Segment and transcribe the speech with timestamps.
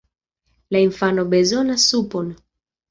[0.75, 2.35] La infano bezonas supon!